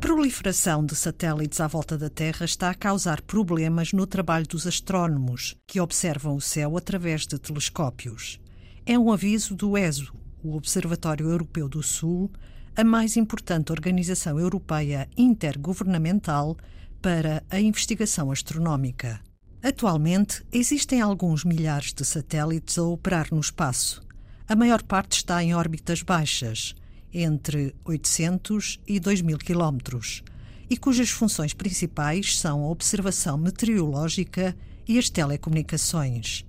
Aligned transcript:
proliferação 0.00 0.84
de 0.84 0.96
satélites 0.96 1.60
à 1.60 1.66
volta 1.66 1.98
da 1.98 2.08
Terra 2.08 2.46
está 2.46 2.70
a 2.70 2.74
causar 2.74 3.20
problemas 3.20 3.92
no 3.92 4.06
trabalho 4.06 4.46
dos 4.46 4.66
astrónomos, 4.66 5.56
que 5.66 5.78
observam 5.78 6.34
o 6.34 6.40
céu 6.40 6.78
através 6.78 7.26
de 7.26 7.38
telescópios. 7.38 8.40
É 8.86 8.98
um 8.98 9.12
aviso 9.12 9.54
do 9.54 9.76
ESO, 9.76 10.16
o 10.42 10.56
Observatório 10.56 11.28
Europeu 11.28 11.68
do 11.68 11.82
Sul, 11.82 12.30
a 12.74 12.82
mais 12.82 13.18
importante 13.18 13.72
organização 13.72 14.40
europeia 14.40 15.06
intergovernamental 15.18 16.56
para 17.02 17.44
a 17.50 17.60
investigação 17.60 18.32
astronómica. 18.32 19.20
Atualmente, 19.62 20.42
existem 20.50 21.02
alguns 21.02 21.44
milhares 21.44 21.92
de 21.92 22.06
satélites 22.06 22.78
a 22.78 22.84
operar 22.84 23.28
no 23.30 23.40
espaço. 23.40 24.02
A 24.48 24.56
maior 24.56 24.82
parte 24.82 25.18
está 25.18 25.44
em 25.44 25.54
órbitas 25.54 26.02
baixas, 26.02 26.74
entre 27.12 27.74
800 27.84 28.80
e 28.86 29.00
2000 29.00 29.38
quilómetros, 29.38 30.22
e 30.68 30.76
cujas 30.76 31.10
funções 31.10 31.52
principais 31.52 32.38
são 32.38 32.64
a 32.64 32.68
observação 32.68 33.36
meteorológica 33.36 34.56
e 34.86 34.98
as 34.98 35.10
telecomunicações. 35.10 36.44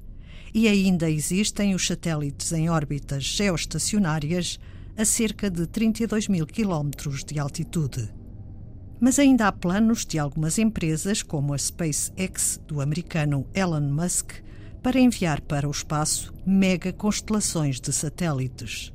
E 0.53 0.67
ainda 0.67 1.09
existem 1.09 1.73
os 1.73 1.87
satélites 1.87 2.51
em 2.51 2.69
órbitas 2.69 3.23
geoestacionárias 3.23 4.59
a 4.97 5.05
cerca 5.05 5.49
de 5.49 5.65
32 5.65 6.27
mil 6.27 6.45
quilómetros 6.45 7.23
de 7.23 7.39
altitude. 7.39 8.09
Mas 8.99 9.17
ainda 9.17 9.47
há 9.47 9.51
planos 9.51 10.05
de 10.05 10.19
algumas 10.19 10.59
empresas, 10.59 11.23
como 11.23 11.53
a 11.53 11.57
SpaceX 11.57 12.61
do 12.67 12.81
americano 12.81 13.47
Elon 13.53 13.89
Musk, 13.89 14.33
para 14.83 14.99
enviar 14.99 15.41
para 15.41 15.67
o 15.67 15.71
espaço 15.71 16.33
mega 16.45 16.93
constelações 16.93 17.79
de 17.79 17.91
satélites. 17.91 18.93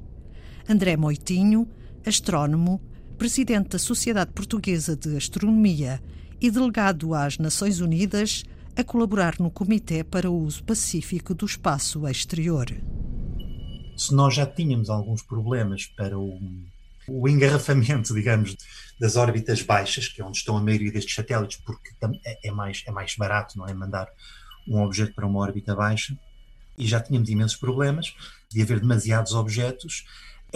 André 0.69 0.97
Moitinho, 0.97 1.69
astrónomo, 2.05 2.81
presidente 3.17 3.71
da 3.71 3.79
Sociedade 3.79 4.33
Portuguesa 4.33 4.97
de 4.97 5.17
Astronomia 5.17 6.03
e 6.41 6.51
delegado 6.51 7.15
às 7.15 7.39
Nações 7.39 7.81
Unidas, 7.81 8.43
a 8.77 8.83
colaborar 8.83 9.37
no 9.39 9.51
Comitê 9.51 10.03
para 10.03 10.29
o 10.29 10.43
Uso 10.43 10.65
Pacífico 10.65 11.35
do 11.35 11.47
Espaço 11.47 12.07
Exterior. 12.09 12.67
Se 13.97 14.13
nós 14.13 14.35
já 14.35 14.45
tínhamos 14.45 14.91
alguns 14.91 15.23
problemas 15.23 15.87
para 15.87 16.19
o, 16.19 16.39
o 17.09 17.29
engarrafamento, 17.29 18.13
digamos, 18.15 18.57
das 19.01 19.15
órbitas 19.15 19.63
baixas, 19.63 20.09
que 20.09 20.21
é 20.21 20.25
onde 20.25 20.39
estão 20.39 20.57
a 20.57 20.63
maioria 20.63 20.91
destes 20.91 21.15
satélites, 21.15 21.59
porque 21.65 21.91
é, 22.25 22.49
é 22.49 22.51
mais, 22.51 22.83
é 22.87 22.91
mais 22.91 23.15
barato, 23.15 23.57
não 23.57 23.67
é? 23.67 23.73
Mandar 23.73 24.09
um 24.69 24.83
objeto 24.83 25.15
para 25.15 25.27
uma 25.27 25.39
órbita 25.39 25.77
baixa, 25.77 26.19
e 26.77 26.87
já 26.87 27.01
tínhamos 27.01 27.31
imensos 27.31 27.57
problemas 27.57 28.15
de 28.51 28.61
haver 28.61 28.81
demasiados 28.81 29.33
objetos 29.33 30.05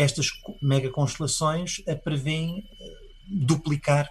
estas 0.00 0.30
megaconstelações 0.62 1.82
prevêem 2.02 2.64
eh, 2.80 2.96
duplicar 3.26 4.10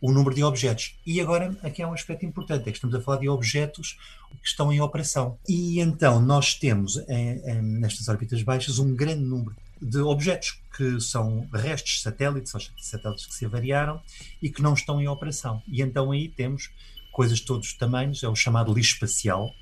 o 0.00 0.12
número 0.12 0.34
de 0.34 0.44
objetos. 0.44 0.96
E 1.06 1.20
agora, 1.20 1.56
aqui 1.62 1.82
há 1.82 1.88
um 1.88 1.94
aspecto 1.94 2.26
importante, 2.26 2.68
é 2.68 2.70
que 2.70 2.76
estamos 2.76 2.94
a 2.94 3.00
falar 3.00 3.18
de 3.18 3.28
objetos 3.28 3.98
que 4.42 4.48
estão 4.48 4.70
em 4.72 4.80
operação. 4.80 5.38
E 5.48 5.80
então 5.80 6.20
nós 6.20 6.54
temos, 6.54 6.98
em, 7.08 7.38
em, 7.38 7.62
nestas 7.62 8.08
órbitas 8.08 8.42
baixas, 8.42 8.78
um 8.78 8.94
grande 8.94 9.22
número 9.22 9.56
de 9.80 9.98
objetos 10.00 10.60
que 10.76 11.00
são 11.00 11.48
restos 11.52 12.02
satélites, 12.02 12.50
são 12.50 12.60
satélites 12.76 13.26
que 13.26 13.34
se 13.34 13.46
avariaram 13.46 14.00
e 14.42 14.50
que 14.50 14.60
não 14.60 14.74
estão 14.74 15.00
em 15.00 15.08
operação. 15.08 15.62
E 15.66 15.80
então 15.80 16.12
aí 16.12 16.28
temos 16.28 16.70
coisas 17.10 17.38
de 17.38 17.46
todos 17.46 17.68
os 17.68 17.74
tamanhos, 17.74 18.22
é 18.22 18.28
o 18.28 18.34
chamado 18.34 18.74
lixo 18.74 18.94
espacial, 18.94 19.54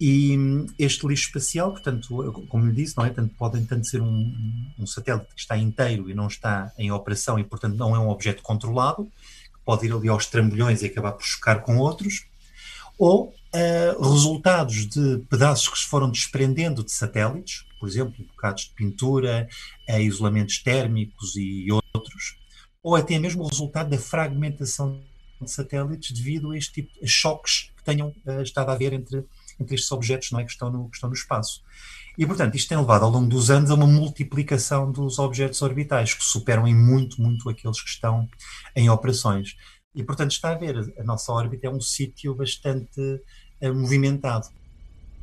e 0.00 0.34
este 0.78 1.06
lixo 1.06 1.26
espacial, 1.26 1.72
portanto, 1.72 2.46
como 2.48 2.64
lhe 2.64 2.72
disse, 2.72 2.96
não 2.96 3.04
é? 3.04 3.10
Tanto, 3.10 3.34
podem 3.34 3.66
tanto 3.66 3.86
ser 3.86 4.00
um, 4.00 4.72
um, 4.78 4.86
satélite 4.86 5.26
que 5.34 5.40
está 5.40 5.58
inteiro 5.58 6.08
e 6.08 6.14
não 6.14 6.26
está 6.26 6.72
em 6.78 6.90
operação 6.90 7.38
e, 7.38 7.44
portanto, 7.44 7.76
não 7.76 7.94
é 7.94 7.98
um 7.98 8.08
objeto 8.08 8.42
controlado, 8.42 9.04
que 9.04 9.60
pode 9.62 9.86
ir 9.86 9.92
ali 9.92 10.08
aos 10.08 10.24
trambolhões 10.24 10.80
e 10.80 10.86
acabar 10.86 11.12
por 11.12 11.24
chocar 11.24 11.60
com 11.60 11.76
outros, 11.76 12.24
ou 12.98 13.28
uh, 13.28 14.10
resultados 14.10 14.86
de 14.86 15.18
pedaços 15.28 15.68
que 15.68 15.78
se 15.78 15.84
foram 15.84 16.10
desprendendo 16.10 16.82
de 16.82 16.92
satélites, 16.92 17.66
por 17.78 17.86
exemplo, 17.86 18.24
bocados 18.26 18.64
de 18.64 18.70
pintura, 18.70 19.46
uh, 19.86 20.00
isolamentos 20.00 20.62
térmicos 20.62 21.36
e 21.36 21.66
outros, 21.70 22.38
ou 22.82 22.96
até 22.96 23.18
mesmo 23.18 23.42
o 23.42 23.48
resultado 23.48 23.90
da 23.90 23.98
fragmentação 23.98 25.02
de 25.38 25.50
satélites 25.50 26.12
devido 26.12 26.52
a 26.52 26.56
este 26.56 26.72
tipo 26.72 26.98
de 26.98 27.06
choques 27.06 27.70
que 27.76 27.84
tenham 27.84 28.14
uh, 28.24 28.42
estado 28.42 28.70
a 28.70 28.72
haver 28.72 28.94
entre 28.94 29.26
entre 29.60 29.74
estes 29.74 29.92
objetos 29.92 30.30
não 30.30 30.40
é, 30.40 30.44
que, 30.44 30.50
estão 30.50 30.70
no, 30.70 30.88
que 30.88 30.96
estão 30.96 31.08
no 31.08 31.14
espaço. 31.14 31.62
E, 32.18 32.26
portanto, 32.26 32.54
isto 32.54 32.68
tem 32.68 32.78
levado 32.78 33.04
ao 33.04 33.10
longo 33.10 33.28
dos 33.28 33.50
anos 33.50 33.70
a 33.70 33.74
uma 33.74 33.86
multiplicação 33.86 34.90
dos 34.90 35.18
objetos 35.18 35.62
orbitais, 35.62 36.14
que 36.14 36.24
superam 36.24 36.66
em 36.66 36.74
muito, 36.74 37.20
muito 37.20 37.48
aqueles 37.48 37.80
que 37.80 37.88
estão 37.88 38.28
em 38.74 38.90
operações. 38.90 39.54
E, 39.94 40.02
portanto, 40.04 40.32
está 40.32 40.50
a 40.50 40.54
ver, 40.54 40.76
a 40.98 41.04
nossa 41.04 41.32
órbita 41.32 41.66
é 41.66 41.70
um 41.70 41.80
sítio 41.80 42.34
bastante 42.34 43.00
uh, 43.00 43.74
movimentado. 43.74 44.48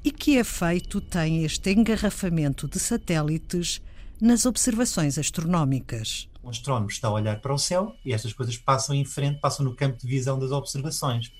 E 0.03 0.11
que 0.11 0.37
efeito 0.37 1.01
tem 1.01 1.43
este 1.43 1.71
engarrafamento 1.71 2.67
de 2.67 2.79
satélites 2.79 3.81
nas 4.21 4.45
observações 4.45 5.17
astronómicas? 5.17 6.29
O 6.41 6.49
astrónomo 6.49 6.89
está 6.89 7.09
a 7.09 7.11
olhar 7.11 7.41
para 7.41 7.53
o 7.53 7.57
céu 7.57 7.93
e 8.05 8.13
estas 8.13 8.33
coisas 8.33 8.57
passam 8.57 8.95
em 8.95 9.03
frente, 9.03 9.39
passam 9.39 9.65
no 9.65 9.75
campo 9.75 9.97
de 9.97 10.07
visão 10.07 10.39
das 10.39 10.51
observações. 10.51 11.31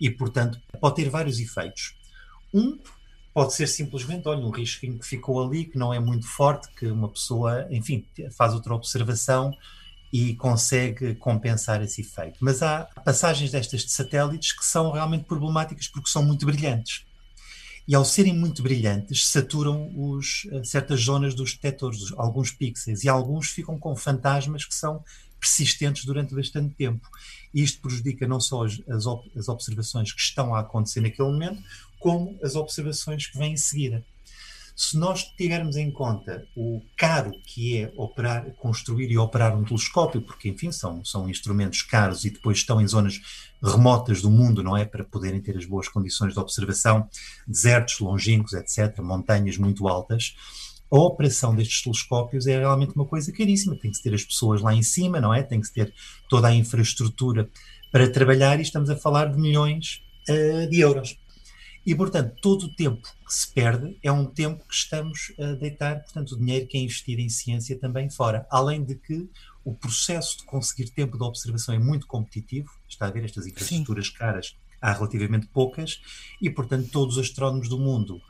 E, 0.00 0.10
portanto, 0.10 0.60
pode 0.80 0.96
ter 0.96 1.08
vários 1.08 1.38
efeitos. 1.38 1.94
Um 2.52 2.78
pode 3.34 3.54
ser 3.54 3.66
simplesmente, 3.66 4.28
olha, 4.28 4.44
um 4.44 4.50
risquinho 4.50 4.98
que 4.98 5.06
ficou 5.06 5.42
ali, 5.42 5.64
que 5.64 5.78
não 5.78 5.92
é 5.92 5.98
muito 5.98 6.26
forte, 6.26 6.68
que 6.74 6.86
uma 6.86 7.08
pessoa, 7.08 7.66
enfim, 7.70 8.04
faz 8.30 8.52
outra 8.52 8.74
observação 8.74 9.56
e 10.12 10.34
consegue 10.34 11.14
compensar 11.14 11.82
esse 11.82 12.02
efeito. 12.02 12.38
Mas 12.40 12.62
há 12.62 12.84
passagens 13.04 13.50
destas 13.50 13.80
de 13.82 13.90
satélites 13.90 14.52
que 14.52 14.64
são 14.64 14.92
realmente 14.92 15.24
problemáticas 15.24 15.88
porque 15.88 16.10
são 16.10 16.22
muito 16.22 16.44
brilhantes. 16.44 17.06
E 17.88 17.94
ao 17.94 18.04
serem 18.04 18.36
muito 18.36 18.62
brilhantes, 18.62 19.26
saturam 19.26 19.90
os, 19.96 20.46
eh, 20.52 20.62
certas 20.62 21.00
zonas 21.00 21.34
dos 21.34 21.54
detectores, 21.54 22.12
alguns 22.16 22.52
pixels, 22.52 23.02
e 23.02 23.08
alguns 23.08 23.48
ficam 23.48 23.76
com 23.76 23.96
fantasmas 23.96 24.64
que 24.64 24.74
são 24.74 25.02
persistentes 25.40 26.04
durante 26.04 26.32
bastante 26.32 26.72
tempo. 26.74 27.08
E 27.52 27.60
isto 27.60 27.80
prejudica 27.80 28.28
não 28.28 28.38
só 28.38 28.64
as, 28.64 28.80
as 29.36 29.48
observações 29.48 30.12
que 30.12 30.20
estão 30.20 30.54
a 30.54 30.60
acontecer 30.60 31.00
naquele 31.00 31.28
momento, 31.28 31.60
como 32.02 32.38
as 32.42 32.56
observações 32.56 33.26
que 33.26 33.38
vêm 33.38 33.52
em 33.52 33.56
seguida. 33.56 34.04
Se 34.74 34.96
nós 34.98 35.22
tivermos 35.36 35.76
em 35.76 35.90
conta 35.90 36.46
o 36.56 36.82
caro 36.96 37.30
que 37.46 37.78
é 37.78 37.92
operar, 37.96 38.50
construir 38.54 39.10
e 39.10 39.18
operar 39.18 39.56
um 39.56 39.64
telescópio, 39.64 40.22
porque 40.22 40.48
enfim 40.48 40.72
são, 40.72 41.04
são 41.04 41.28
instrumentos 41.28 41.82
caros 41.82 42.24
e 42.24 42.30
depois 42.30 42.58
estão 42.58 42.80
em 42.80 42.88
zonas 42.88 43.20
remotas 43.62 44.22
do 44.22 44.30
mundo, 44.30 44.62
não 44.62 44.76
é? 44.76 44.84
Para 44.84 45.04
poderem 45.04 45.40
ter 45.40 45.56
as 45.56 45.66
boas 45.66 45.88
condições 45.88 46.32
de 46.32 46.40
observação, 46.40 47.08
desertos 47.46 48.00
longínquos, 48.00 48.54
etc., 48.54 48.98
montanhas 49.00 49.56
muito 49.56 49.86
altas. 49.86 50.34
A 50.90 50.98
operação 50.98 51.54
destes 51.54 51.82
telescópios 51.82 52.46
é 52.46 52.58
realmente 52.58 52.94
uma 52.94 53.06
coisa 53.06 53.30
caríssima. 53.30 53.78
Tem 53.78 53.92
que 53.92 54.02
ter 54.02 54.14
as 54.14 54.24
pessoas 54.24 54.60
lá 54.60 54.74
em 54.74 54.82
cima, 54.82 55.20
não 55.20 55.32
é? 55.32 55.42
Tem 55.42 55.60
que 55.60 55.72
ter 55.72 55.94
toda 56.28 56.48
a 56.48 56.54
infraestrutura 56.54 57.48
para 57.92 58.10
trabalhar 58.10 58.58
e 58.58 58.62
estamos 58.62 58.90
a 58.90 58.96
falar 58.96 59.26
de 59.26 59.38
milhões 59.38 60.02
uh, 60.28 60.68
de 60.68 60.80
euros. 60.80 61.16
E, 61.84 61.94
portanto, 61.94 62.36
todo 62.40 62.66
o 62.66 62.74
tempo 62.74 63.02
que 63.26 63.34
se 63.34 63.52
perde 63.52 63.98
é 64.02 64.12
um 64.12 64.24
tempo 64.24 64.64
que 64.66 64.74
estamos 64.74 65.32
a 65.38 65.54
deitar, 65.54 66.02
portanto, 66.04 66.32
o 66.32 66.38
dinheiro 66.38 66.66
que 66.66 66.78
é 66.78 66.80
investido 66.80 67.20
em 67.20 67.28
ciência 67.28 67.76
também 67.78 68.08
fora. 68.08 68.46
Além 68.50 68.84
de 68.84 68.94
que 68.94 69.28
o 69.64 69.74
processo 69.74 70.38
de 70.38 70.44
conseguir 70.44 70.90
tempo 70.90 71.18
de 71.18 71.24
observação 71.24 71.74
é 71.74 71.78
muito 71.78 72.06
competitivo, 72.06 72.70
está 72.88 73.06
a 73.06 73.10
ver 73.10 73.24
estas 73.24 73.46
infraestruturas 73.46 74.06
Sim. 74.06 74.12
caras, 74.14 74.56
há 74.80 74.92
relativamente 74.92 75.48
poucas, 75.48 76.00
e, 76.40 76.48
portanto, 76.48 76.88
todos 76.90 77.16
os 77.16 77.28
astrónomos 77.28 77.68
do 77.68 77.78
mundo 77.78 78.22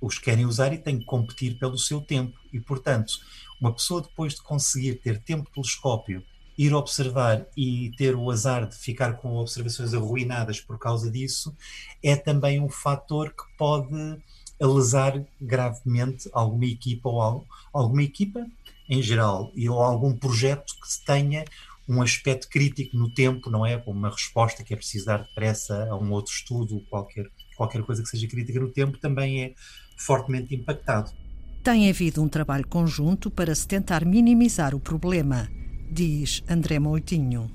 os 0.00 0.18
querem 0.18 0.44
usar 0.44 0.72
e 0.72 0.78
têm 0.78 0.98
que 0.98 1.04
competir 1.04 1.58
pelo 1.58 1.78
seu 1.78 2.00
tempo. 2.00 2.38
E, 2.52 2.60
portanto, 2.60 3.14
uma 3.60 3.72
pessoa 3.72 4.02
depois 4.02 4.34
de 4.34 4.42
conseguir 4.42 4.94
ter 4.96 5.22
tempo 5.22 5.44
de 5.44 5.52
telescópio 5.52 6.22
ir 6.56 6.72
observar 6.72 7.46
e 7.56 7.92
ter 7.96 8.14
o 8.14 8.30
azar 8.30 8.68
de 8.68 8.76
ficar 8.76 9.14
com 9.14 9.36
observações 9.36 9.92
arruinadas 9.92 10.60
por 10.60 10.78
causa 10.78 11.10
disso 11.10 11.54
é 12.02 12.16
também 12.16 12.60
um 12.60 12.68
fator 12.68 13.30
que 13.30 13.44
pode 13.56 14.22
lesar 14.60 15.24
gravemente 15.40 16.28
alguma 16.32 16.66
equipa 16.66 17.08
ou 17.08 17.44
alguma 17.72 18.02
equipa 18.02 18.46
em 18.88 19.02
geral 19.02 19.52
ou 19.68 19.82
algum 19.82 20.16
projeto 20.16 20.74
que 20.74 21.04
tenha 21.04 21.44
um 21.88 22.00
aspecto 22.00 22.48
crítico 22.48 22.96
no 22.96 23.12
tempo, 23.12 23.50
não 23.50 23.66
é? 23.66 23.82
Uma 23.86 24.08
resposta 24.08 24.64
que 24.64 24.72
é 24.72 24.76
preciso 24.76 25.06
dar 25.06 25.18
depressa 25.18 25.86
a 25.90 25.96
um 25.96 26.12
outro 26.12 26.32
estudo, 26.32 26.80
qualquer, 26.88 27.26
qualquer 27.56 27.82
coisa 27.82 28.02
que 28.02 28.08
seja 28.08 28.26
crítica 28.26 28.58
no 28.58 28.70
tempo, 28.70 28.96
também 28.96 29.44
é 29.44 29.54
fortemente 29.98 30.54
impactado. 30.54 31.12
Tem 31.62 31.88
havido 31.88 32.22
um 32.22 32.28
trabalho 32.28 32.66
conjunto 32.66 33.30
para 33.30 33.54
se 33.54 33.66
tentar 33.68 34.04
minimizar 34.04 34.74
o 34.74 34.80
problema 34.80 35.50
diz 35.94 36.42
André 36.48 36.80
Moutinho. 36.80 37.48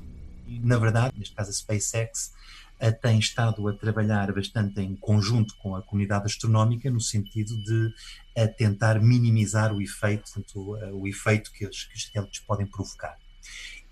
Na 0.48 0.78
verdade, 0.78 1.14
neste 1.18 1.36
caso 1.36 1.50
a 1.50 1.54
SpaceX 1.54 2.32
eh, 2.80 2.90
tem 2.90 3.20
estado 3.20 3.68
a 3.68 3.74
trabalhar 3.74 4.32
bastante 4.34 4.80
em 4.80 4.96
conjunto 4.96 5.54
com 5.58 5.76
a 5.76 5.82
comunidade 5.82 6.26
astronómica 6.26 6.90
no 6.90 7.02
sentido 7.02 7.62
de 7.62 7.94
a 8.38 8.48
tentar 8.48 9.02
minimizar 9.02 9.74
o 9.74 9.82
efeito, 9.82 10.24
portanto, 10.32 10.78
o 10.94 11.06
efeito 11.06 11.52
que 11.52 11.68
os, 11.68 11.84
que 11.84 11.98
os 11.98 12.06
satélites 12.06 12.40
podem 12.40 12.66
provocar. 12.66 13.18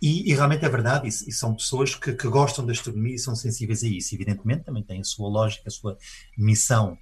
E, 0.01 0.31
e, 0.31 0.33
realmente 0.33 0.63
é 0.63 0.69
verdade, 0.69 1.07
e, 1.07 1.09
e 1.09 1.31
são 1.33 1.53
pessoas 1.53 1.93
que, 1.95 2.13
que, 2.13 2.27
gostam 2.29 2.65
da 2.65 2.71
astronomia 2.71 3.15
e 3.15 3.19
são 3.19 3.35
sensíveis 3.35 3.83
a 3.83 3.87
isso. 3.87 4.15
Evidentemente, 4.15 4.63
também 4.63 4.83
têm 4.83 5.01
a 5.01 5.03
sua 5.03 5.27
lógica, 5.27 5.63
a 5.67 5.71
sua 5.71 5.97
missão. 6.37 6.97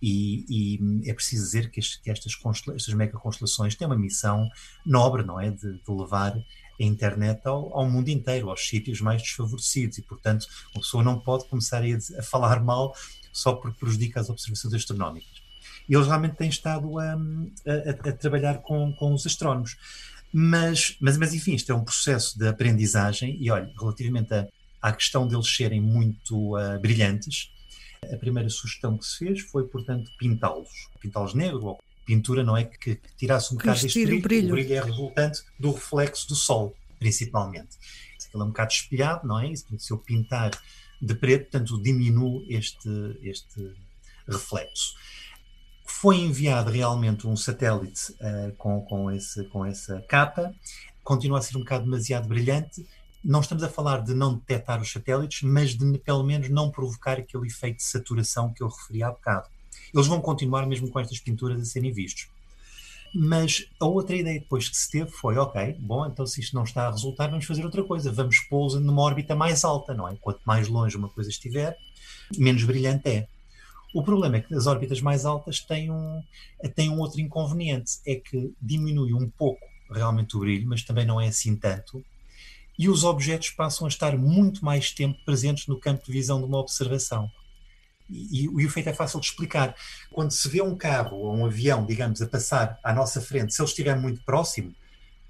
E, 0.00 0.44
e 0.48 1.10
é 1.10 1.14
preciso 1.14 1.44
dizer 1.44 1.70
que, 1.70 1.80
este, 1.80 2.00
que 2.02 2.10
estas, 2.10 2.32
estas 2.74 2.94
mega 2.94 3.18
constelações 3.18 3.74
têm 3.74 3.86
uma 3.86 3.96
missão 3.96 4.48
nobre, 4.84 5.22
não 5.22 5.40
é? 5.40 5.50
De, 5.50 5.72
de 5.72 5.90
levar 5.90 6.36
a 6.36 6.84
internet 6.84 7.40
ao, 7.46 7.76
ao, 7.76 7.88
mundo 7.88 8.08
inteiro, 8.08 8.50
aos 8.50 8.68
sítios 8.68 9.00
mais 9.00 9.22
desfavorecidos. 9.22 9.98
E, 9.98 10.02
portanto, 10.02 10.46
uma 10.74 10.82
pessoa 10.82 11.02
não 11.02 11.18
pode 11.18 11.46
começar 11.46 11.82
a, 11.82 12.18
a 12.18 12.22
falar 12.22 12.62
mal 12.62 12.94
só 13.32 13.54
porque 13.54 13.78
prejudica 13.78 14.20
as 14.20 14.28
observações 14.28 14.74
astronómicas. 14.74 15.42
E 15.88 15.94
eles 15.94 16.06
realmente 16.06 16.36
têm 16.36 16.48
estado 16.48 16.98
a, 16.98 17.12
a, 17.12 18.08
a 18.08 18.12
trabalhar 18.12 18.58
com, 18.58 18.92
com 18.92 19.14
os 19.14 19.26
astrónomos. 19.26 19.76
Mas, 20.32 20.96
mas, 21.00 21.16
mas, 21.16 21.32
enfim, 21.32 21.54
isto 21.54 21.70
é 21.70 21.74
um 21.74 21.84
processo 21.84 22.38
de 22.38 22.46
aprendizagem 22.48 23.36
e, 23.40 23.50
olha, 23.50 23.70
relativamente 23.78 24.34
à 24.82 24.92
questão 24.92 25.26
deles 25.26 25.48
serem 25.54 25.80
muito 25.80 26.56
uh, 26.56 26.78
brilhantes, 26.80 27.50
a 28.14 28.16
primeira 28.18 28.48
sugestão 28.48 28.96
que 28.96 29.04
se 29.04 29.18
fez 29.18 29.40
foi, 29.40 29.66
portanto, 29.66 30.10
pintá-los. 30.18 30.88
Pintá-los 31.00 31.34
negro, 31.34 31.64
ou 31.64 31.78
pintura, 32.04 32.42
não 32.44 32.56
é? 32.56 32.64
Que, 32.64 32.96
que 32.96 33.00
tirasse 33.16 33.52
um 33.52 33.56
bocado 33.56 33.80
deste 33.80 34.04
brilho. 34.04 34.22
brilho. 34.22 34.48
O 34.48 34.52
brilho 34.52 34.74
é 34.74 34.80
resultante 34.82 35.42
do 35.58 35.72
reflexo 35.72 36.28
do 36.28 36.36
sol, 36.36 36.74
principalmente. 36.98 37.76
Aquilo 38.26 38.42
é 38.42 38.46
um 38.46 38.48
bocado 38.48 38.72
espelhado, 38.72 39.26
não 39.26 39.40
é? 39.40 39.50
E, 39.50 39.56
se 39.56 39.90
eu 39.90 39.98
pintar 39.98 40.50
de 41.00 41.14
preto, 41.14 41.50
portanto, 41.50 41.82
diminui 41.82 42.46
este, 42.48 42.88
este 43.22 43.74
reflexo. 44.26 44.94
Foi 45.84 46.16
enviado 46.16 46.70
realmente 46.70 47.26
um 47.26 47.36
satélite 47.36 48.12
uh, 48.12 48.54
com, 48.56 48.80
com, 48.82 49.10
esse, 49.10 49.44
com 49.44 49.64
essa 49.64 50.00
capa, 50.08 50.54
continua 51.04 51.38
a 51.38 51.42
ser 51.42 51.56
um 51.56 51.60
bocado 51.60 51.84
demasiado 51.84 52.26
brilhante. 52.26 52.84
Não 53.28 53.40
estamos 53.40 53.64
a 53.64 53.68
falar 53.68 54.02
de 54.02 54.14
não 54.14 54.34
detectar 54.34 54.80
os 54.80 54.92
satélites, 54.92 55.42
mas 55.42 55.74
de 55.74 55.98
pelo 55.98 56.22
menos 56.22 56.48
não 56.48 56.70
provocar 56.70 57.18
aquele 57.18 57.48
efeito 57.48 57.78
de 57.78 57.82
saturação 57.82 58.52
que 58.52 58.62
eu 58.62 58.68
referi 58.68 59.02
há 59.02 59.10
bocado. 59.10 59.48
Eles 59.92 60.06
vão 60.06 60.20
continuar 60.20 60.64
mesmo 60.64 60.88
com 60.88 61.00
estas 61.00 61.18
pinturas 61.18 61.60
a 61.60 61.64
serem 61.64 61.90
vistos. 61.90 62.28
Mas 63.12 63.66
a 63.80 63.86
outra 63.86 64.14
ideia 64.14 64.38
depois 64.38 64.68
que 64.68 64.76
se 64.76 64.88
teve 64.88 65.10
foi, 65.10 65.36
ok, 65.38 65.76
bom, 65.80 66.06
então 66.06 66.24
se 66.24 66.40
isto 66.40 66.54
não 66.54 66.62
está 66.62 66.86
a 66.86 66.90
resultar, 66.92 67.26
vamos 67.26 67.46
fazer 67.46 67.64
outra 67.64 67.82
coisa, 67.82 68.12
vamos 68.12 68.38
pô-los 68.48 68.80
numa 68.80 69.02
órbita 69.02 69.34
mais 69.34 69.64
alta, 69.64 69.92
não 69.92 70.06
é? 70.06 70.14
Quanto 70.20 70.40
mais 70.44 70.68
longe 70.68 70.96
uma 70.96 71.08
coisa 71.08 71.28
estiver, 71.28 71.76
menos 72.38 72.62
brilhante 72.62 73.08
é. 73.08 73.26
O 73.92 74.04
problema 74.04 74.36
é 74.36 74.40
que 74.40 74.54
as 74.54 74.68
órbitas 74.68 75.00
mais 75.00 75.24
altas 75.24 75.58
têm 75.58 75.90
um, 75.90 76.22
têm 76.76 76.90
um 76.90 77.00
outro 77.00 77.20
inconveniente, 77.20 77.94
é 78.06 78.14
que 78.14 78.54
diminui 78.62 79.12
um 79.12 79.28
pouco 79.28 79.66
realmente 79.90 80.36
o 80.36 80.40
brilho, 80.40 80.68
mas 80.68 80.84
também 80.84 81.04
não 81.04 81.20
é 81.20 81.26
assim 81.26 81.56
tanto, 81.56 82.04
e 82.78 82.88
os 82.88 83.04
objetos 83.04 83.50
passam 83.50 83.86
a 83.86 83.88
estar 83.88 84.16
muito 84.16 84.64
mais 84.64 84.90
tempo 84.90 85.18
presentes 85.24 85.66
no 85.66 85.78
campo 85.78 86.04
de 86.04 86.12
visão 86.12 86.38
de 86.38 86.44
uma 86.44 86.58
observação. 86.58 87.30
E, 88.08 88.44
e, 88.44 88.48
o 88.48 88.60
efeito 88.60 88.88
é 88.88 88.92
fácil 88.92 89.18
de 89.20 89.26
explicar. 89.26 89.74
Quando 90.10 90.30
se 90.30 90.48
vê 90.48 90.62
um 90.62 90.76
carro 90.76 91.16
ou 91.16 91.36
um 91.36 91.46
avião, 91.46 91.84
digamos, 91.84 92.22
a 92.22 92.26
passar 92.26 92.78
à 92.82 92.92
nossa 92.92 93.20
frente, 93.20 93.54
se 93.54 93.60
ele 93.60 93.68
estiver 93.68 93.96
muito 93.98 94.22
próximo, 94.22 94.74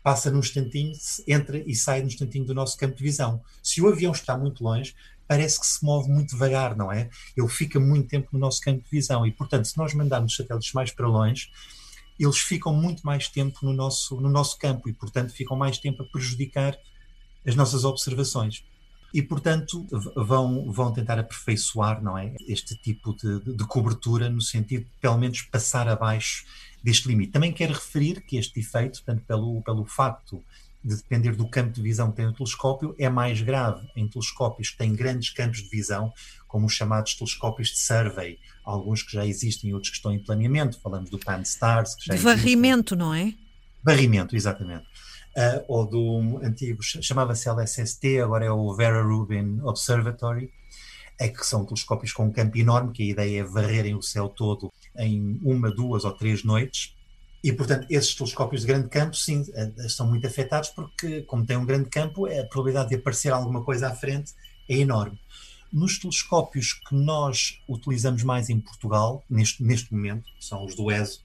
passa 0.03 0.31
num 0.31 0.39
instantinho, 0.39 0.93
entra 1.27 1.59
e 1.67 1.75
sai 1.75 2.01
num 2.01 2.07
instantinho 2.07 2.45
do 2.45 2.55
nosso 2.55 2.77
campo 2.77 2.97
de 2.97 3.03
visão. 3.03 3.41
Se 3.63 3.81
o 3.81 3.89
avião 3.89 4.13
está 4.13 4.37
muito 4.37 4.63
longe, 4.63 4.95
parece 5.27 5.59
que 5.59 5.67
se 5.67 5.85
move 5.85 6.09
muito 6.09 6.31
devagar, 6.31 6.77
não 6.77 6.93
é? 6.93 7.09
Ele 7.37 7.49
fica 7.49 7.81
muito 7.81 8.09
tempo 8.09 8.29
no 8.33 8.39
nosso 8.39 8.61
campo 8.61 8.85
de 8.85 8.91
visão 8.91 9.27
e, 9.27 9.33
portanto, 9.33 9.65
se 9.65 9.77
nós 9.77 9.93
mandarmos 9.95 10.37
satélites 10.37 10.73
mais 10.73 10.93
para 10.93 11.09
longe, 11.09 11.51
eles 12.19 12.39
ficam 12.39 12.73
muito 12.73 13.05
mais 13.05 13.29
tempo 13.29 13.59
no 13.63 13.73
nosso, 13.73 14.21
no 14.21 14.29
nosso 14.29 14.59
campo 14.59 14.89
e, 14.89 14.93
portanto, 14.93 15.33
ficam 15.33 15.57
mais 15.57 15.79
tempo 15.79 16.03
a 16.03 16.07
prejudicar 16.07 16.79
as 17.47 17.55
nossas 17.55 17.85
observações 17.85 18.65
e, 19.15 19.23
portanto, 19.23 19.87
vão, 20.15 20.71
vão 20.71 20.93
tentar 20.93 21.19
aperfeiçoar 21.19 22.03
não 22.03 22.19
é, 22.19 22.35
este 22.47 22.77
tipo 22.77 23.15
de, 23.17 23.57
de, 23.57 23.65
cobertura 23.65 24.29
no 24.29 24.41
sentido 24.41 24.85
de, 24.85 24.91
pelo 25.01 25.17
menos, 25.17 25.43
passar 25.43 25.89
abaixo 25.89 26.45
deste 26.83 27.09
limite. 27.09 27.33
Também 27.33 27.53
quero 27.53 27.73
referir 27.73 28.21
que 28.21 28.37
este 28.37 28.61
efeito, 28.61 29.03
tanto 29.05 29.23
pelo, 29.25 29.63
pelo 29.63 29.85
facto 29.85 30.43
de 30.85 30.97
depender 30.97 31.35
do 31.35 31.49
campo 31.49 31.73
de 31.73 31.83
visão 31.83 32.11
que 32.11 32.17
tem 32.17 32.27
o 32.27 32.33
telescópio, 32.33 32.95
é 32.99 33.09
mais 33.09 33.41
grave 33.41 33.89
em 33.97 34.07
telescópios 34.07 34.71
que 34.71 34.79
têm 34.79 34.93
grandes 34.93 35.31
campos 35.31 35.63
de 35.63 35.69
visão, 35.69 36.13
como 36.47 36.67
os 36.67 36.75
chamados 36.75 37.15
telescópios 37.15 37.69
de 37.69 37.79
survey, 37.79 38.39
alguns 38.65 39.03
que 39.03 39.13
já 39.13 39.27
existem 39.27 39.71
e 39.71 39.75
outros 39.75 39.91
que 39.91 39.97
estão 39.97 40.13
em 40.13 40.19
planeamento, 40.19 40.79
falamos 40.81 41.11
do 41.11 41.19
Pan-STARRS. 41.19 41.97
De 41.97 42.17
varrimento, 42.19 42.95
não 42.95 43.15
é? 43.15 43.33
Varrimento, 43.83 44.37
exatamente 44.37 44.87
uh, 45.37 45.65
ou 45.69 45.87
do 45.87 46.41
antigo, 46.43 46.83
chamava-se 46.83 47.49
LSST, 47.49 48.21
agora 48.21 48.47
é 48.47 48.51
o 48.51 48.75
Vera 48.75 49.03
Rubin 49.03 49.61
Observatory, 49.63 50.51
é 51.19 51.29
que 51.29 51.47
são 51.47 51.65
telescópios 51.65 52.13
com 52.13 52.25
um 52.25 52.33
campo 52.33 52.59
enorme, 52.59 52.93
que 52.93 53.03
a 53.03 53.07
ideia 53.07 53.41
é 53.41 53.45
varrerem 53.45 53.95
o 53.95 54.03
céu 54.03 54.29
todo 54.29 54.73
em 54.99 55.41
uma, 55.43 55.71
duas 55.71 56.05
ou 56.05 56.13
três 56.13 56.43
noites. 56.43 56.95
E, 57.43 57.53
portanto, 57.53 57.87
esses 57.89 58.15
telescópios 58.15 58.63
de 58.63 58.67
grande 58.67 58.89
campo, 58.89 59.15
sim, 59.15 59.45
estão 59.79 60.07
muito 60.07 60.27
afetados 60.27 60.71
porque, 60.71 61.23
como 61.23 61.47
tem 61.47 61.57
um 61.57 61.65
grande 61.65 61.89
campo, 61.89 62.27
a 62.27 62.45
probabilidade 62.45 62.91
de 62.91 62.97
aparecer 62.97 63.33
alguma 63.33 63.63
coisa 63.63 63.89
à 63.89 63.95
frente 63.95 64.33
é 64.69 64.77
enorme. 64.77 65.19
Nos 65.73 65.99
telescópios 65.99 66.73
que 66.73 66.95
nós 66.95 67.61
utilizamos 67.69 68.23
mais 68.23 68.51
em 68.51 68.61
Portugal, 68.61 69.23
neste, 69.29 69.63
neste 69.63 69.93
momento, 69.95 70.25
são 70.41 70.65
os 70.65 70.75
do 70.75 70.91
ESO, 70.91 71.21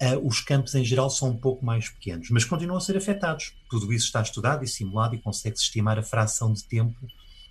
uh, 0.00 0.26
os 0.26 0.40
campos 0.40 0.74
em 0.74 0.84
geral 0.84 1.10
são 1.10 1.30
um 1.30 1.36
pouco 1.36 1.64
mais 1.64 1.88
pequenos, 1.88 2.30
mas 2.30 2.44
continuam 2.44 2.78
a 2.78 2.80
ser 2.80 2.96
afetados. 2.96 3.52
Tudo 3.70 3.92
isso 3.92 4.06
está 4.06 4.22
estudado 4.22 4.64
e 4.64 4.68
simulado 4.68 5.14
e 5.14 5.20
consegue-se 5.20 5.64
estimar 5.64 5.98
a 5.98 6.02
fração 6.02 6.52
de 6.52 6.64
tempo 6.64 7.06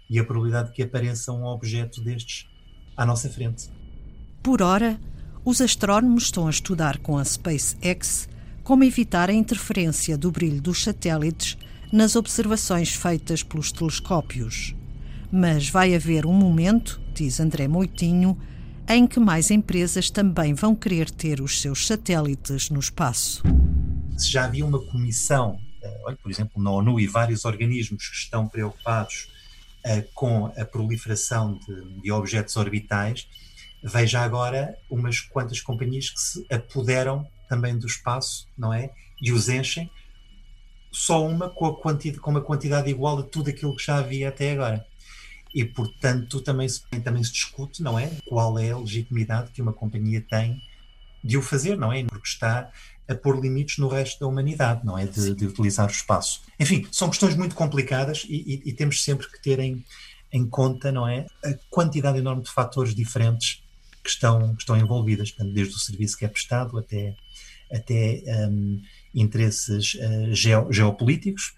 e 0.10 0.20
a 0.20 0.24
probabilidade 0.24 0.70
de 0.70 0.76
que 0.76 0.84
apareça 0.84 1.32
um 1.32 1.46
objeto 1.46 2.02
destes 2.04 2.48
à 2.96 3.06
nossa 3.06 3.30
frente. 3.30 3.70
Por 4.42 4.62
hora, 4.62 5.00
os 5.46 5.62
astrónomos 5.62 6.26
estão 6.26 6.48
a 6.48 6.50
estudar 6.50 7.00
com 7.00 7.18
a 7.18 7.26
SpaceX 7.26 8.28
como 8.64 8.84
evitar 8.84 9.30
a 9.30 9.34
interferência 9.34 10.18
do 10.18 10.32
brilho 10.32 10.62
dos 10.62 10.84
satélites 10.84 11.58
nas 11.92 12.16
observações 12.16 12.94
feitas 12.94 13.44
pelos 13.44 13.72
telescópios. 13.72 14.76
Mas 15.32 15.70
vai 15.70 15.94
haver 15.94 16.26
um 16.26 16.34
momento, 16.34 17.02
diz 17.14 17.40
André 17.40 17.68
Moitinho, 17.68 18.38
em 18.88 19.08
que 19.08 19.20
mais 19.20 19.50
empresas 19.50 20.10
também 20.10 20.54
vão 20.54 20.76
querer 20.76 21.10
ter 21.10 21.42
os 21.42 21.62
seus 21.62 21.88
satélites 21.88 22.70
no 22.70 22.80
espaço. 22.80 23.44
Se 24.18 24.32
já 24.32 24.46
havia 24.46 24.66
uma 24.66 24.80
comissão, 24.80 25.58
eh, 25.82 26.16
por 26.22 26.30
exemplo, 26.30 26.62
na 26.62 26.72
ONU 26.72 27.00
e 27.00 27.08
vários 27.08 27.46
organismos 27.46 28.10
que 28.10 28.16
estão 28.16 28.48
preocupados 28.48 29.30
eh, 29.84 30.06
com 30.14 30.48
a 30.48 30.66
proliferação 30.66 31.58
de, 31.58 32.02
de 32.02 32.12
objetos 32.12 32.56
orbitais, 32.58 33.28
veja 33.84 34.22
agora 34.22 34.78
umas 34.90 35.20
quantas 35.20 35.62
companhias 35.62 36.10
que 36.10 36.20
se 36.20 36.46
apoderam 36.52 37.28
também 37.50 37.78
do 37.78 37.88
espaço, 37.88 38.48
não 38.58 38.74
é? 38.74 38.92
E 39.22 39.32
os 39.32 39.50
enchem, 39.50 39.90
só 40.92 41.26
uma 41.26 41.50
com, 41.50 41.66
a 41.66 41.76
quantidade, 41.76 42.20
com 42.20 42.32
uma 42.32 42.42
quantidade 42.42 42.90
igual 42.90 43.20
a 43.20 43.24
tudo 43.24 43.50
aquilo 43.50 43.76
que 43.76 43.86
já 43.86 43.98
havia 43.98 44.30
até 44.30 44.52
agora 44.52 44.86
e, 45.54 45.64
portanto, 45.64 46.42
também 46.42 46.68
se, 46.68 46.82
também 47.04 47.24
se 47.24 47.32
discute, 47.32 47.84
não 47.84 48.00
é? 48.00 48.12
Qual 48.26 48.58
é 48.58 48.72
a 48.72 48.78
legitimidade 48.78 49.52
que 49.52 49.62
uma 49.62 49.74
companhia 49.74 50.22
tem 50.22 50.62
de 51.24 51.38
o 51.38 51.42
fazer, 51.42 51.78
não 51.78 51.94
é? 51.94 52.04
Porque 52.04 52.28
está 52.28 52.72
a 53.08 53.16
pôr 53.16 53.40
limites 53.40 53.78
no 53.78 53.88
resto 53.88 54.20
da 54.20 54.28
humanidade, 54.28 54.86
não 54.86 54.98
é? 54.98 55.06
De, 55.06 55.36
de 55.36 55.46
utilizar 55.46 55.88
o 55.88 55.92
espaço. 55.92 56.42
Enfim, 56.60 56.88
são 56.92 57.10
questões 57.10 57.36
muito 57.36 57.56
complicadas 57.56 58.26
e, 58.28 58.62
e, 58.66 58.70
e 58.70 58.74
temos 58.74 59.04
sempre 59.04 59.30
que 59.30 59.42
ter 59.42 59.60
em, 59.60 59.86
em, 60.32 60.48
conta, 60.48 60.92
não 60.92 61.08
é? 61.08 61.28
A 61.46 61.54
quantidade 61.70 62.18
enorme 62.18 62.44
de 62.44 62.50
fatores 62.50 62.96
diferentes 62.96 63.64
que 64.04 64.10
estão, 64.10 64.56
que 64.56 64.62
estão 64.62 64.76
envolvidas, 64.76 65.32
portanto, 65.32 65.54
desde 65.54 65.76
o 65.76 65.80
serviço 65.80 66.18
que 66.18 66.26
é 66.26 66.28
prestado 66.28 66.78
até, 66.78 67.16
até 67.72 68.24
um, 68.50 68.82
interesses 69.14 69.94
uh, 69.96 70.72
geopolíticos, 70.72 71.54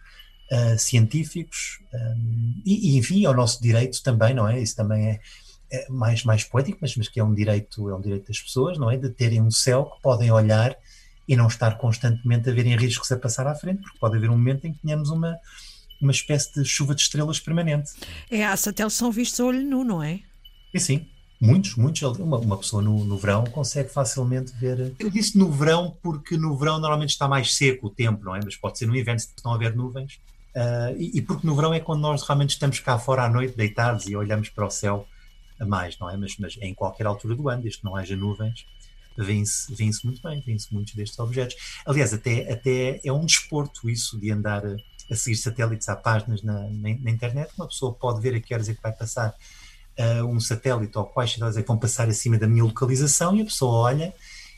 uh, 0.52 0.78
científicos 0.78 1.80
um, 1.94 2.62
e, 2.66 2.92
e, 2.92 2.98
enfim, 2.98 3.26
ao 3.26 3.34
nosso 3.34 3.62
direito 3.62 4.02
também, 4.04 4.34
não 4.34 4.48
é? 4.48 4.62
Isso 4.62 4.76
também 4.76 5.08
é, 5.08 5.20
é, 5.72 5.90
mais, 5.90 6.24
mais 6.24 6.44
poético, 6.44 6.80
mas, 6.82 6.96
mas 6.96 7.08
que 7.08 7.20
é 7.20 7.24
um 7.24 7.34
direito, 7.34 7.90
é 7.90 7.96
um 7.96 8.02
direito 8.02 8.28
das 8.28 8.40
pessoas, 8.40 8.78
não 8.78 8.90
é? 8.90 8.98
De 8.98 9.10
terem 9.10 9.42
um 9.42 9.52
céu 9.52 9.86
que 9.86 10.02
podem 10.02 10.32
olhar 10.32 10.76
e 11.28 11.36
não 11.36 11.48
estar 11.48 11.78
constantemente 11.78 12.50
a 12.50 12.54
verem 12.54 12.76
riscos 12.76 13.12
a 13.12 13.18
passar 13.18 13.48
à 13.48 13.56
frente, 13.56 13.82
porque 13.82 13.98
pode 13.98 14.16
haver 14.16 14.30
um 14.30 14.38
momento 14.38 14.66
em 14.66 14.74
que 14.74 14.80
tenhamos 14.80 15.10
uma, 15.10 15.38
uma 16.00 16.12
espécie 16.12 16.54
de 16.54 16.64
chuva 16.64 16.94
de 16.94 17.02
estrelas 17.02 17.40
permanente. 17.40 17.94
É, 18.30 18.46
há 18.46 18.56
satélites 18.56 18.98
são 18.98 19.12
vistos 19.12 19.40
a 19.40 19.46
olho 19.46 19.64
nu, 19.64 19.84
não 19.84 20.04
é? 20.04 20.20
E 20.74 20.80
sim, 20.80 21.08
muitos, 21.42 21.76
muitos. 21.76 22.02
Uma, 22.20 22.38
uma 22.38 22.58
pessoa 22.58 22.82
no, 22.82 23.04
no, 23.04 23.18
verão 23.18 23.44
consegue 23.46 23.90
facilmente 23.90 24.54
ver. 24.54 24.94
Eu 25.00 25.10
disse 25.10 25.38
no 25.38 25.52
verão 25.52 25.98
porque 26.04 26.38
no 26.38 26.56
verão 26.58 26.80
normalmente 26.80 27.10
está 27.10 27.28
mais 27.28 27.56
seco 27.56 27.88
o 27.88 27.90
tempo, 27.90 28.24
não 28.24 28.36
é? 28.36 28.40
Mas 28.44 28.56
pode 28.56 28.78
ser 28.78 28.86
no 28.86 28.96
inverno, 28.96 29.20
se 29.20 29.28
estão 29.28 29.52
a 29.52 29.56
haver 29.56 29.76
nuvens, 29.76 30.20
Uh, 30.56 30.96
e, 30.98 31.18
e, 31.18 31.22
porque 31.22 31.46
no 31.46 31.54
verão 31.54 31.74
é 31.74 31.82
quando 31.82 32.00
nós 32.00 32.24
realmente 32.24 32.52
estamos 32.52 32.80
cá 32.80 32.98
fora 32.98 33.24
à 33.26 33.30
noite, 33.30 33.58
deitados 33.58 34.08
e 34.08 34.16
olhamos 34.16 34.48
para 34.48 34.66
o 34.66 34.70
céu 34.70 35.06
a 35.60 35.66
mais, 35.66 36.00
não 36.00 36.10
é? 36.10 36.16
Mas, 36.16 36.38
mas 36.38 36.58
em 36.62 36.74
qualquer 36.74 37.06
altura 37.06 37.36
do 37.36 37.50
ano, 37.50 37.62
desde 37.62 37.80
que 37.80 37.86
não 37.86 37.96
haja 37.96 38.16
nuvens, 38.16 38.66
vêm-se 39.18 39.74
vêm 39.74 39.92
muito 40.04 40.22
bem, 40.22 40.42
vêm-se 40.46 40.74
muitos 40.74 40.94
destes 40.94 41.20
objetos. 41.20 41.56
Aliás, 41.86 42.14
até, 42.14 42.52
até 42.52 43.02
é 43.04 43.12
um 43.12 43.26
desporto 43.26 43.90
isso 43.90 44.18
de 44.20 44.32
andar 44.32 44.64
a 45.12 45.16
seguir 45.16 45.36
satélites 45.36 45.88
há 45.90 45.96
páginas 45.96 46.42
na, 46.42 46.62
na, 46.62 46.90
na, 47.00 47.12
internet, 47.12 47.52
uma 47.58 47.68
pessoa 47.68 47.94
pode 47.94 48.22
ver 48.22 48.36
a 48.36 48.40
que 48.40 48.54
horas 48.54 48.70
é 48.70 48.74
que 48.74 48.82
vai 48.82 48.92
passar 48.92 49.36
uh, 50.00 50.26
um 50.26 50.40
satélite 50.40 50.98
ou 50.98 51.06
quais 51.06 51.32
satélites 51.32 51.58
é 51.58 51.62
que 51.62 51.68
vão 51.68 51.78
passar 51.78 52.08
acima 52.10 52.38
da 52.38 52.48
minha 52.48 52.64
localização 52.64 53.36
e 53.36 53.42
a 53.42 53.46
pessoa 53.46 53.74
olha 53.74 54.14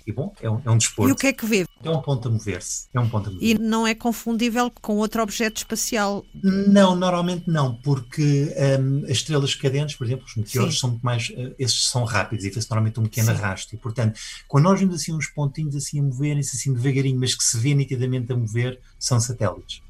e 0.07 0.11
bom, 0.13 0.33
é 0.41 0.49
um, 0.49 0.61
é 0.63 0.71
um 0.71 0.77
desporto. 0.77 1.09
E 1.09 1.11
o 1.11 1.15
que 1.17 1.27
é 1.27 1.33
que 1.33 1.45
vê? 1.45 1.65
É 1.83 1.89
um 1.89 2.01
ponto 2.01 2.29
a 2.29 2.31
mover-se. 2.31 2.87
É 2.93 2.99
um 2.99 3.09
ponto 3.09 3.29
a 3.29 3.33
mover 3.33 3.45
E 3.45 3.59
não 3.59 3.85
é 3.85 3.93
confundível 3.93 4.71
com 4.81 4.95
outro 4.95 5.21
objeto 5.21 5.57
espacial? 5.57 6.25
Não, 6.41 6.95
normalmente 6.95 7.43
não, 7.45 7.75
porque 7.75 8.55
um, 8.79 9.03
as 9.03 9.17
estrelas 9.17 9.53
cadentes, 9.53 9.97
por 9.97 10.07
exemplo, 10.07 10.25
os 10.25 10.35
meteoros, 10.37 10.75
Sim. 10.75 10.79
são 10.79 10.89
muito 10.91 11.03
mais. 11.03 11.29
Uh, 11.29 11.53
esses 11.59 11.89
são 11.89 12.05
rápidos 12.05 12.45
e 12.45 12.51
faz 12.51 12.69
normalmente 12.69 13.01
um 13.01 13.03
pequeno 13.03 13.27
Sim. 13.27 13.33
arrasto. 13.33 13.75
E, 13.75 13.77
portanto, 13.77 14.17
quando 14.47 14.63
nós 14.63 14.79
vemos 14.79 14.95
assim 14.95 15.13
uns 15.13 15.27
pontinhos 15.27 15.75
assim 15.75 15.99
a 15.99 16.03
moverem-se 16.03 16.55
assim 16.55 16.73
devagarinho, 16.73 17.19
mas 17.19 17.35
que 17.35 17.43
se 17.43 17.57
vê 17.57 17.75
nitidamente 17.75 18.31
a 18.31 18.37
mover, 18.37 18.79
são 18.97 19.19
satélites. 19.19 19.81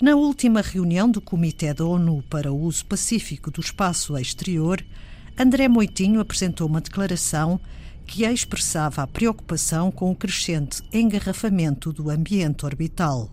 Na 0.00 0.14
última 0.14 0.62
reunião 0.62 1.10
do 1.10 1.20
Comitê 1.20 1.74
da 1.74 1.84
ONU 1.84 2.22
para 2.30 2.50
o 2.50 2.58
Uso 2.58 2.86
Pacífico 2.86 3.50
do 3.50 3.60
Espaço 3.60 4.16
Exterior, 4.16 4.82
André 5.38 5.68
Moitinho 5.68 6.20
apresentou 6.20 6.66
uma 6.66 6.80
declaração 6.80 7.60
que 8.06 8.24
expressava 8.24 9.02
a 9.02 9.06
preocupação 9.06 9.90
com 9.90 10.10
o 10.10 10.16
crescente 10.16 10.82
engarrafamento 10.92 11.92
do 11.92 12.08
ambiente 12.08 12.64
orbital. 12.64 13.30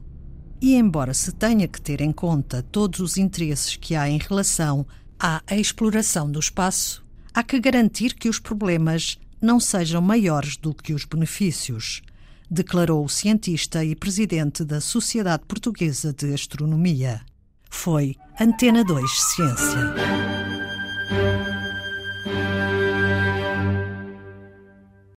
E 0.60 0.76
embora 0.76 1.14
se 1.14 1.32
tenha 1.32 1.68
que 1.68 1.82
ter 1.82 2.02
em 2.02 2.12
conta 2.12 2.64
todos 2.64 3.00
os 3.00 3.18
interesses 3.18 3.76
que 3.76 3.96
há 3.96 4.10
em 4.10 4.18
relação 4.18 4.86
à 5.20 5.42
exploração 5.52 6.30
do 6.30 6.40
espaço, 6.40 7.06
há 7.34 7.44
que 7.44 7.60
garantir 7.60 8.14
que 8.16 8.30
os 8.30 8.40
problemas 8.40 9.20
não 9.42 9.60
sejam 9.60 10.02
maiores 10.02 10.58
do 10.58 10.74
que 10.74 10.94
os 10.94 11.06
benefícios, 11.06 12.02
declarou 12.50 13.04
o 13.04 13.10
cientista 13.10 13.84
e 13.84 13.96
presidente 13.96 14.64
da 14.64 14.80
Sociedade 14.80 15.44
Portuguesa 15.46 16.14
de 16.14 16.34
Astronomia. 16.34 17.22
Foi 17.70 18.16
Antena 18.40 18.84
2 18.84 19.12
Ciência. 19.12 20.43